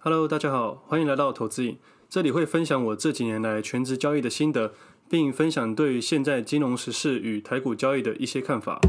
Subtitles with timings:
[0.00, 1.76] Hello，大家好，欢迎来到投资影。
[2.08, 4.72] 这里会分享我这几年来全职交易的心得，
[5.10, 8.80] 并分享对现在金融时事与台股交易的一些看法。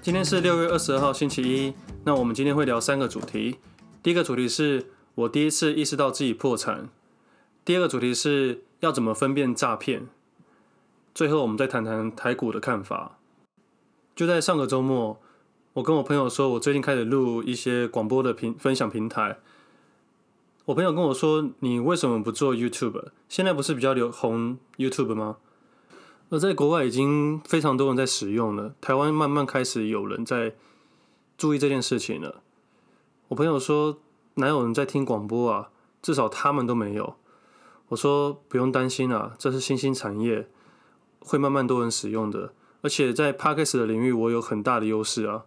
[0.00, 1.74] 今天是六月二十二号，星期一。
[2.04, 3.56] 那我们今天会聊三个主题。
[4.04, 4.86] 第一个主题是
[5.16, 6.88] 我第一次意识到自己破产。
[7.64, 10.08] 第二个主题是要怎么分辨诈骗。
[11.14, 13.18] 最后，我们再谈谈台股的看法。
[14.14, 15.20] 就在上个周末，
[15.74, 19.38] 我跟我朋友说，我最近开始录一些广播的平分享平台。
[20.66, 23.10] 我朋友跟我说：“你为什么不做 YouTube？
[23.28, 25.36] 现在不是比较流行 YouTube 吗？”
[26.28, 30.54] 而在国外已经非常多人在使用了，台湾慢慢开始有人在
[31.38, 32.42] 注意这件事情了。
[33.28, 33.98] 我朋友说
[34.34, 35.70] ：“哪有人在听广播啊？
[36.02, 37.14] 至少他们都没有。”
[37.88, 40.48] 我说：“不用担心啊，这是新兴产业，
[41.20, 42.52] 会慢慢多人使用的。
[42.82, 45.44] 而且在 Podcast 的领域，我有很大的优势啊。”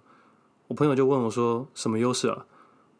[0.67, 2.45] 我朋友就问我说：“什么优势啊？”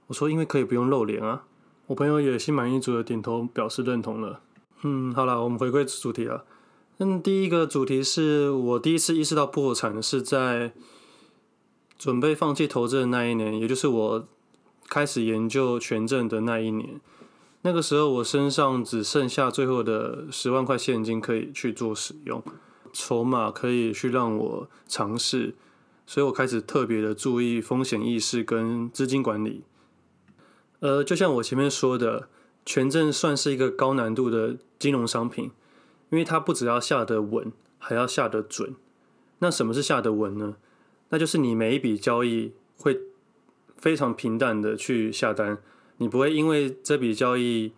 [0.07, 1.45] 我说：“因为可以不用露脸啊。”
[1.87, 4.41] 我朋友也心满意足的点头表示认同了。
[4.83, 6.45] 嗯，好了，我们回归主题了。
[6.97, 10.73] 嗯，第一个主题是我第一次意识到破产是在
[11.97, 14.27] 准备放弃投资的那一年，也就是我。
[14.91, 16.99] 开始研究权证的那一年，
[17.61, 22.43] 那个时候我身上只剩下最后的十万块现金可以去做使用，
[22.93, 25.55] 筹码可以去让我尝试，
[26.07, 29.63] 所以我开始特别的注意风险意识跟资金管理。
[30.79, 32.29] 呃，就像我前面说的，
[32.65, 35.51] 权证算是一个高难度的金融商品，
[36.09, 38.75] 因为它不只要下得稳，还要下得准。
[39.39, 40.55] 那什么是下得稳呢？
[41.09, 43.01] 那就是你每一笔交易会。
[43.81, 45.57] 非常平淡的去下单，
[45.99, 47.71] 你不会因为这笔交易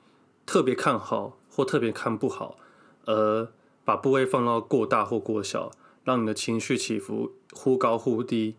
[0.46, 2.58] 特别看好或特别看不好，
[3.06, 3.52] 而
[3.84, 5.72] 把部位放到过大或过小，
[6.04, 8.56] 让你的情绪起伏忽高忽低。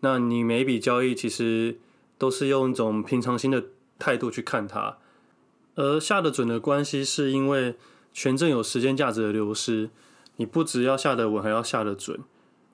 [0.00, 1.78] 那你每笔交易其实
[2.18, 3.64] 都是用一种平常心的
[3.98, 4.98] 态度去看它，
[5.74, 7.76] 而下得准的关系是因为
[8.12, 9.90] 权证有时间价值的流失，
[10.36, 12.20] 你不只要下得稳，还要下得准。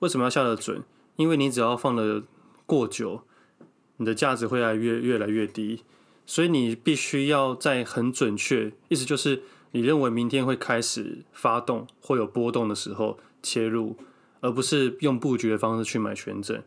[0.01, 0.83] 为什么要下得准？
[1.17, 2.25] 因为你只要放得
[2.67, 3.23] 过久。
[3.97, 5.84] 你的价值会来越越来越低，
[6.27, 9.43] 所以你必须要在很准确，意思就是
[9.73, 13.97] 你认为明天会开始发动或有波动的时候切入，
[14.41, 16.63] 而不是用布局的方式去买权证。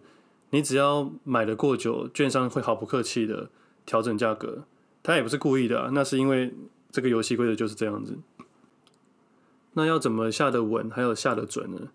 [0.51, 3.50] 你只要买的过久，券商会毫不客气的
[3.85, 4.63] 调整价格，
[5.03, 6.53] 他也不是故意的啊，那是因为
[6.91, 8.17] 这个游戏规则就是这样子。
[9.73, 11.90] 那要怎么下得稳，还有下得准呢？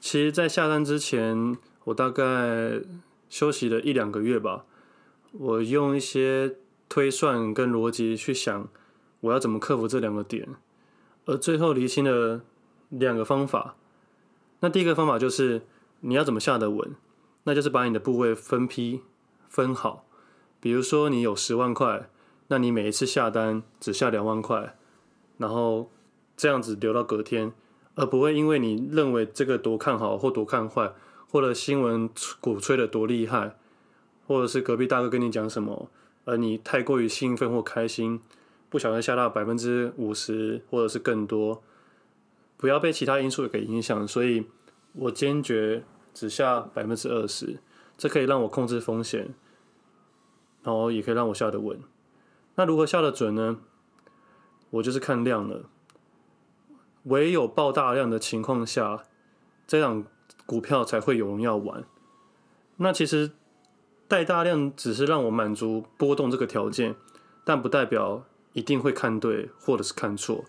[0.00, 2.80] 其实，在下单之前，我大概
[3.30, 4.66] 休息了一两个月吧。
[5.32, 6.56] 我用一些
[6.94, 8.68] 推算跟逻辑去想，
[9.18, 10.46] 我要怎么克服这两个点，
[11.24, 12.42] 而最后厘清了
[12.88, 13.74] 两个方法。
[14.60, 15.62] 那第一个方法就是
[16.02, 16.94] 你要怎么下得稳，
[17.42, 19.00] 那就是把你的部位分批
[19.48, 20.06] 分好。
[20.60, 22.08] 比如说你有十万块，
[22.46, 24.76] 那你每一次下单只下两万块，
[25.38, 25.90] 然后
[26.36, 27.52] 这样子留到隔天，
[27.96, 30.92] 而不会因为你认为这个多看好或多看坏，
[31.28, 32.08] 或者新闻
[32.40, 33.56] 鼓吹的多厉害。
[34.28, 35.90] 或者是隔壁大哥跟你讲什么，
[36.24, 38.20] 而你太过于兴奋或开心，
[38.70, 41.62] 不小心下到百分之五十或者是更多，
[42.56, 44.08] 不要被其他因素给影响。
[44.08, 44.46] 所以
[44.94, 47.58] 我坚决只下百分之二十，
[47.98, 49.34] 这可以让我控制风险，
[50.62, 51.78] 然后也可以让我下得稳。
[52.54, 53.58] 那如何下得准呢？
[54.70, 55.68] 我就是看量了，
[57.02, 59.04] 唯有爆大量的情况下，
[59.66, 60.06] 这样
[60.46, 61.84] 股票才会有人要玩。
[62.78, 63.32] 那其实。
[64.06, 66.94] 带大量只是让我满足波动这个条件，
[67.44, 70.44] 但不代表一定会看对或者是看错。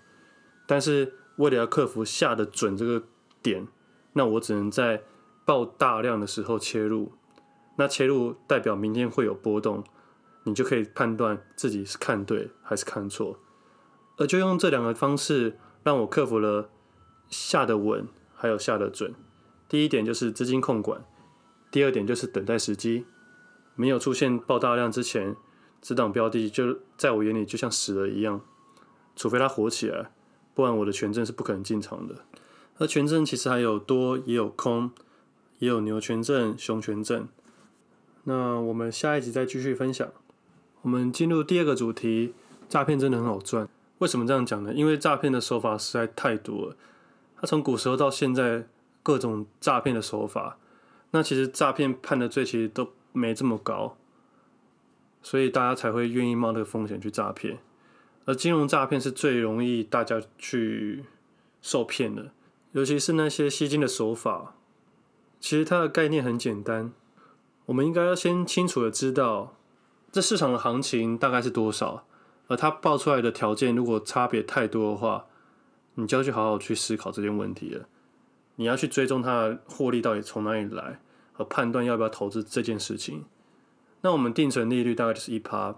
[0.67, 3.03] 但是为了要克服下的准这个
[3.41, 3.67] 点，
[4.13, 5.03] 那我只能在
[5.45, 7.11] 报大量的时候切入。
[7.77, 9.83] 那切入代表明天会有波动，
[10.43, 13.37] 你就可以判断自己是看对还是看错。
[14.17, 16.69] 而就用这两个方式，让我克服了
[17.27, 19.13] 下得稳还有下得准。
[19.67, 21.03] 第一点就是资金控管，
[21.69, 23.05] 第二点就是等待时机。
[23.75, 25.35] 没有出现爆大量之前，
[25.81, 28.41] 这档标的就在我眼里就像死了一样，
[29.15, 30.11] 除非它火起来，
[30.53, 32.15] 不然我的权证是不可能进场的。
[32.77, 34.91] 而权证其实还有多也有空，
[35.59, 37.27] 也有牛权证、熊权证。
[38.23, 40.09] 那我们下一集再继续分享。
[40.81, 42.33] 我们进入第二个主题，
[42.67, 43.67] 诈骗真的很好赚。
[43.99, 44.73] 为什么这样讲呢？
[44.73, 46.75] 因为诈骗的手法实在太多了，
[47.37, 48.67] 它从古时候到现在
[49.03, 50.57] 各种诈骗的手法。
[51.11, 52.89] 那其实诈骗判的罪其实都。
[53.15, 53.97] 没这么高，
[55.23, 57.57] 所以大家才会愿意冒这个风险去诈骗。
[58.25, 61.05] 而金融诈骗是最容易大家去
[61.61, 62.31] 受骗的，
[62.73, 64.55] 尤其是那些吸金的手法。
[65.39, 66.91] 其实它的概念很简单，
[67.67, 69.55] 我们应该要先清楚的知道
[70.11, 72.05] 这市场的行情大概是多少，
[72.47, 75.27] 而它报出来的条件如果差别太多的话，
[75.93, 77.87] 你就要去好好去思考这件问题了。
[78.55, 80.99] 你要去追踪它的获利到底从哪里来，
[81.35, 83.25] 和判断要不要投资这件事情。
[84.01, 85.75] 那我们定存利率大概就是一趴，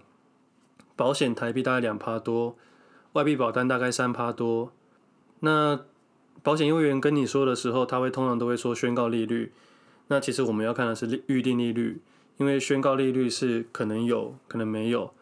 [0.96, 2.56] 保险台币大概两趴多，
[3.14, 4.70] 外币保单大概三趴多。
[5.40, 5.80] 那
[6.42, 9.52] 保险业务员跟你说的时候，他会通常都会说宣告利率。
[10.08, 12.00] 那其实我们要看的是预定利率，
[12.36, 15.12] 因为宣告利率是可能有可能没有。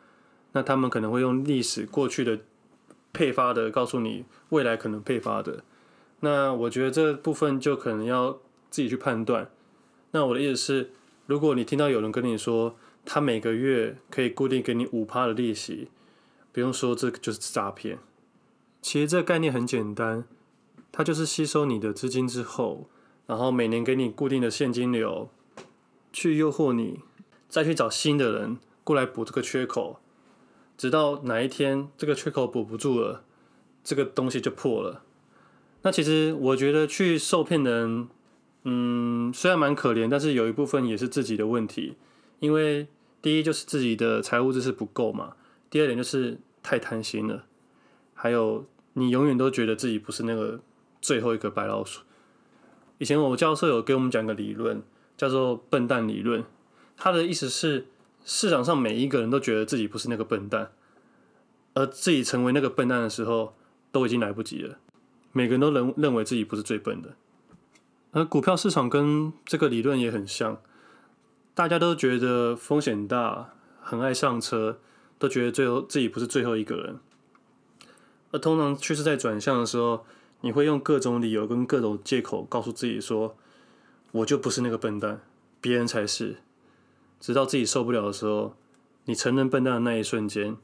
[0.53, 2.41] 那他们可能会用历史过去的
[3.13, 5.63] 配发的告诉你未来可能配发的。
[6.21, 8.39] 那我觉得这部分就可能要
[8.71, 9.51] 自己去判断。
[10.11, 10.91] 那我的意思是，
[11.27, 15.89] 如果你听到有人跟你说他每个月可以固定给你五趴的利息，
[16.53, 17.99] 不用说这个就是诈骗。
[18.81, 20.25] 其实这个概念很简单。
[20.93, 22.89] 它就是吸收你的资金之后，
[23.27, 25.29] 然后每年给你固定的现金流，
[26.11, 27.01] 去诱惑你，
[27.51, 30.01] 再去找新的人过来补这个缺口，
[30.79, 33.25] 直到哪一天这个缺口补不住了，
[33.85, 35.03] 这个东西就破了。
[35.83, 38.09] 那其实我觉得去受骗的人，
[38.69, 41.97] 嗯，虽然蛮可怜，但是有一部分也是自己的问题，
[42.41, 42.89] 因为
[43.23, 45.37] 第一就是自己的财务知识不够嘛，
[45.71, 47.45] 第二点就是太贪心了，
[48.13, 50.61] 还有你永远都觉得自己不是那个。
[50.99, 52.01] 最后一个白老鼠。
[52.99, 54.83] 以前我教授有给我们讲个理论，
[55.17, 56.43] 叫做“笨蛋理论”。
[56.97, 57.87] 他的意思是，
[58.25, 60.73] 市场上每一个人都觉得自己不是那个笨蛋，
[61.75, 63.55] 而自己成为那个笨蛋的时候，
[63.93, 64.79] 都已经来不及了。
[65.31, 67.15] 每个人都认认为自己不是最笨的。
[68.17, 70.57] 而股票市场跟这个理论也很像，
[71.53, 74.79] 大家都觉得风险大，很爱上车，
[75.19, 76.99] 都觉得最后自己不是最后一个人。
[78.31, 80.07] 而通常趋势在转向的时候，
[80.41, 83.37] 你会用各种理由跟各种借口告诉自己说
[84.13, 85.21] ：“我就不是那个笨蛋，
[85.61, 86.37] 别人才是。”
[87.21, 88.57] 直到自己受不了的时候，
[89.05, 90.57] 你承认笨蛋的那一瞬间，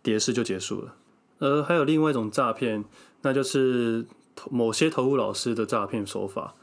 [0.00, 0.94] 跌势就结束了。
[1.40, 2.84] 而还有另外一种诈骗，
[3.22, 4.06] 那就是
[4.48, 6.54] 某些投顾老师的诈骗手法。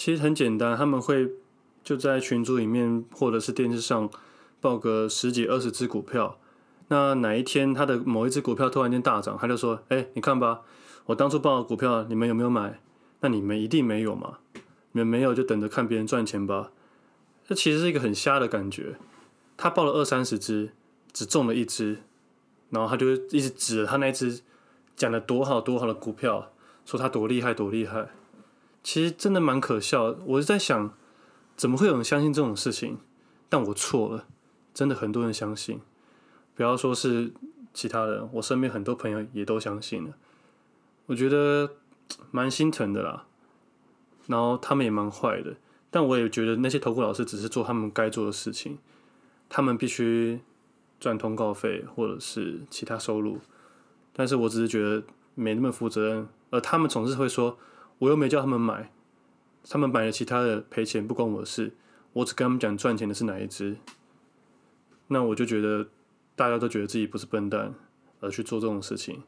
[0.00, 1.30] 其实很简单，他们会
[1.84, 4.08] 就在群组里面或者是电视上
[4.58, 6.38] 报个十几二十只股票。
[6.88, 10.62] 那哪一天他的某一只股票突然间大涨，他就说：“哎，你看吧。”
[11.04, 12.80] 我当初报的股票，你们有没有买？
[13.20, 14.38] 那你们一定没有嘛？
[14.92, 16.72] 你们没有就等着看别人赚钱吧。
[17.46, 18.96] 这其实是一个很瞎的感觉。
[19.58, 20.70] 他报了二三十只，
[21.12, 21.98] 只中了一只，
[22.70, 24.40] 然后他就一直指着他那只
[24.96, 26.50] 讲的多好多好的股票，
[26.86, 28.08] 说他多厉害多厉害。
[28.82, 30.16] 其实真的蛮可笑。
[30.26, 30.94] 我是在想，
[31.56, 32.98] 怎么会有人相信这种事情？
[33.48, 34.26] 但我错了，
[34.72, 35.80] 真的很多人相信。
[36.54, 37.32] 不要说是
[37.72, 40.14] 其他人，我身边很多朋友也都相信了。
[41.06, 41.76] 我觉得
[42.30, 43.26] 蛮心疼的啦，
[44.26, 45.56] 然后他们也蛮坏的，
[45.90, 48.78] 但我也觉得那些投顾老师只是做他们该做的事情，
[49.48, 50.40] 他们必须
[51.00, 53.38] 赚通告费或者是其他收入，
[54.12, 55.02] 但是我只是觉得
[55.34, 57.58] 没那么负责任，而他们总是会说，
[58.00, 58.90] 我又没叫他们买，
[59.68, 61.72] 他们买了其他的赔钱不关我的事，
[62.12, 63.76] 我只跟他们讲赚钱的是哪一支，
[65.06, 65.88] 那我就觉得
[66.34, 67.74] 大家都觉得自己不是笨蛋
[68.20, 69.22] 而去做这种事情。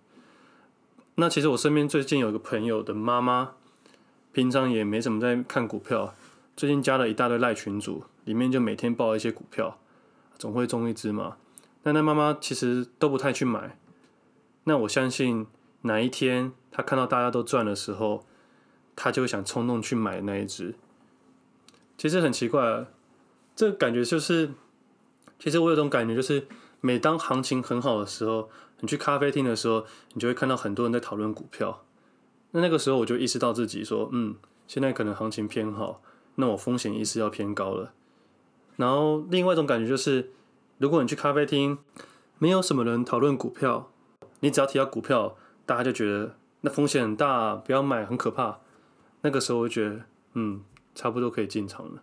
[1.16, 3.52] 那其实我身边最近有一个朋友的妈妈，
[4.32, 6.14] 平常也没怎么在看股票，
[6.56, 9.78] 最近加了一大堆赖群组，里面就每天报一些股票，
[10.38, 11.36] 总会中一只嘛。
[11.82, 13.76] 但那妈妈其实都不太去买。
[14.64, 15.46] 那我相信
[15.82, 18.24] 哪一天她看到大家都赚的时候，
[18.96, 20.74] 他就会想冲动去买那一只。
[21.96, 22.86] 其实很奇怪，
[23.54, 24.50] 这个感觉就是，
[25.38, 26.46] 其实我有种感觉就是。
[26.84, 31.84] 每当行情很好的时候，你去咖啡厅的时候，你就会看到很多人在讨论股票。
[32.50, 34.34] 那那个时候我就意识到自己说，嗯，
[34.66, 36.02] 现在可能行情偏好，
[36.34, 37.92] 那我风险意识要偏高了。
[38.74, 40.32] 然后另外一种感觉就是，
[40.78, 41.78] 如果你去咖啡厅，
[42.38, 43.88] 没有什么人讨论股票，
[44.40, 48.58] 你只要提到股票，大家就觉得那风险很大，不要买，很可怕。
[49.22, 50.62] 那个时候我就觉得，嗯，
[50.94, 52.02] 差不多可以进场了。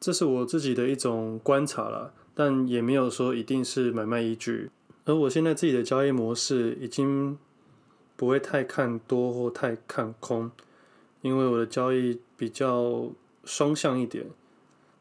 [0.00, 2.12] 这是我自己的一种观察啦。
[2.34, 4.70] 但也没有说一定是买卖依据，
[5.06, 7.36] 而我现在自己的交易模式已经
[8.14, 10.48] 不会太看多或太看空，
[11.20, 13.10] 因为我的交易比较
[13.42, 14.24] 双向一点，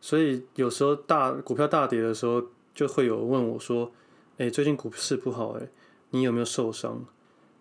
[0.02, 3.92] 所以有时候大股票大跌的时候，就会有问我说
[4.40, 5.70] ：“哎，最近股市不好，哎，
[6.10, 7.06] 你有没有受伤？”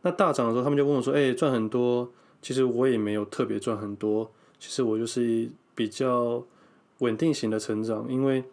[0.00, 2.10] 那大涨的时候，他们就问我说：“哎，赚很多？”
[2.46, 6.44] 其实我也没有特别赚很多，其实我就是比较
[6.98, 8.44] 稳定型的成长，因为。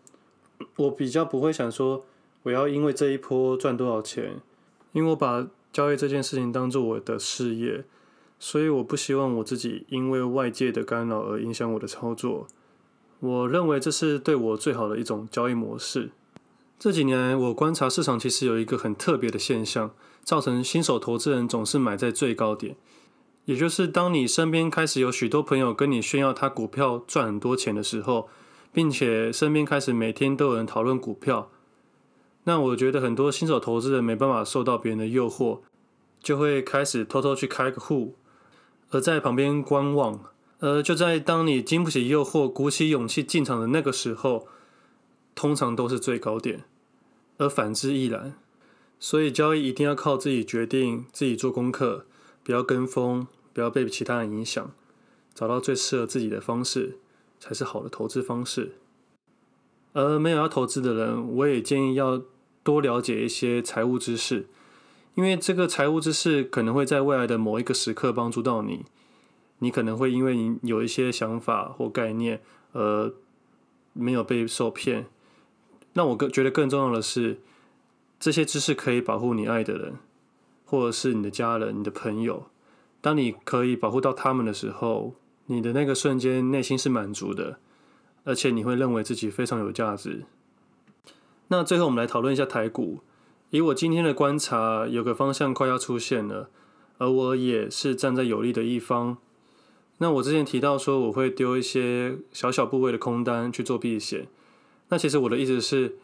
[0.78, 2.04] 我比较不会想说，
[2.44, 4.40] 我要因为这一波赚多少钱，
[4.94, 7.84] 因为我把交易这件事情当做我的事业，
[8.40, 12.48] 所以我不希望我自己因为外界的干扰而影响我的操作。
[13.20, 16.10] 我认为这是对我最好的一种交易模式。
[16.80, 22.78] 这几年我观察市场，其实有一个很特别的现象，造成新手投资人总是买在最高点。
[23.46, 28.30] 也就是当你身边开始有许多朋友跟你炫耀他股票赚很多钱的时候，
[28.72, 31.52] 并且身边开始每天都有人讨论股票，
[32.46, 35.60] 那我觉得很多新手投资人没办法受到别人的诱惑，
[36.22, 38.16] 就会开始偷偷去开个户，
[38.92, 40.22] 而在旁边观望。
[40.60, 44.48] 而就在当你经不起诱惑，鼓起勇气进场的那个时候，
[45.36, 46.64] 通常都是最高点。
[47.38, 48.36] 而反之亦然，
[48.98, 52.06] 所以交易一定要靠自己决定，自己做功课，
[52.44, 54.72] 不要跟风，不要被其他人影响，
[55.34, 56.98] 找到最适合自己的方式，
[57.40, 58.74] 才是好的投资方式。
[59.94, 62.22] 而没有要投资的人，我也建议要
[62.64, 64.48] 多了解一些财务知识，
[65.16, 68.86] 因为这个财务知识可能会在未来的某一个时刻帮助到你。
[69.60, 72.42] 你可能会因为你有一些想法或概念，
[72.74, 73.14] 而
[73.94, 75.06] 没有被受骗。
[75.94, 77.40] 那我更觉得更重要的是，
[78.20, 80.00] 这些知识可以保护你爱的人，
[80.66, 82.48] 或者是你的家人、你的朋友。
[83.02, 85.16] 当你可以保护到他们的时候，
[85.48, 87.58] 你的那个瞬间内心是满足的，
[88.24, 90.24] 而且你会认为自己非常有价值。
[91.50, 93.00] 那最后我们来讨论一下台股。
[93.50, 96.50] 以我今天的观察，有个方向快要出现了，
[96.98, 99.18] 而我也是站在有利的一方。
[100.00, 104.28] 那我之前提到说，我会丢一些小小部位的空单去做避险。
[104.90, 105.98] 那其实我的意思是，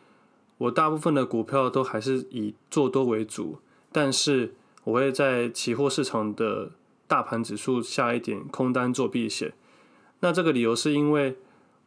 [0.60, 3.58] 我大部分的股票都还是以做多为主，
[3.92, 4.54] 但是
[4.84, 6.72] 我会在期货市场的
[7.08, 9.54] 大盘指数下一点空单做避险。
[10.20, 11.38] 那这个理由是因为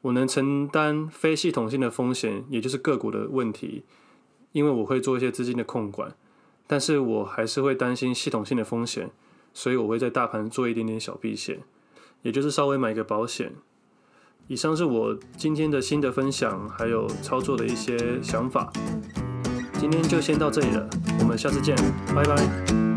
[0.00, 3.84] 我能承担非系统性的风险，也就是个股的问题，
[4.52, 6.16] 因为我会做一些资金的控管，
[6.66, 9.10] 但是我还是会担心系统性的风险，
[9.54, 11.60] 所以我会在大盘做一点点小避险，
[12.22, 13.52] 也就是稍微买个保险。
[14.48, 18.72] 以上是我今天的心得分享，还有操作的一些想法。
[19.82, 21.74] 今天就先到这里了，我们下次见，
[22.14, 22.91] 拜拜。